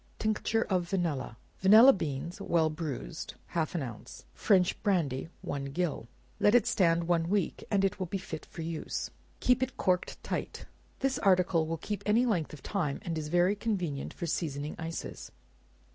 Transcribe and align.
Tincture 0.17 0.63
of 0.63 0.89
Vanilla. 0.89 1.37
Vanilla 1.59 1.93
beans, 1.93 2.41
well 2.41 2.71
bruised, 2.71 3.35
half 3.49 3.75
an 3.75 3.83
ounce; 3.83 4.25
French 4.33 4.81
brandy, 4.81 5.29
one 5.43 5.65
gill; 5.65 6.07
let 6.39 6.55
it 6.55 6.65
stand 6.65 7.03
one 7.07 7.29
week, 7.29 7.63
and 7.69 7.85
it 7.85 7.99
will 7.99 8.07
be 8.07 8.17
fit 8.17 8.47
for 8.47 8.63
use. 8.63 9.11
Keep 9.41 9.61
it 9.61 9.77
corked 9.77 10.17
tight. 10.23 10.65
This 11.01 11.19
article 11.19 11.67
will 11.67 11.77
keep 11.77 12.01
any 12.07 12.25
length 12.25 12.51
of 12.51 12.63
time, 12.63 12.97
and 13.03 13.15
is 13.15 13.27
very 13.27 13.55
convenient 13.55 14.11
for 14.11 14.25
seasoning 14.25 14.75
ices. 14.79 15.31